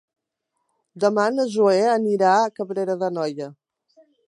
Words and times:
Demà 1.03 1.25
na 1.35 1.45
Zoè 1.57 1.77
anirà 1.91 2.33
a 2.39 2.49
Cabrera 2.61 2.99
d'Anoia. 3.05 3.53